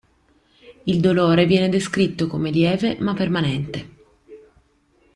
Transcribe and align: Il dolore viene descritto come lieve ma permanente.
Il 0.85 0.99
dolore 0.99 1.45
viene 1.45 1.69
descritto 1.69 2.25
come 2.25 2.49
lieve 2.49 2.97
ma 3.01 3.13
permanente. 3.13 3.89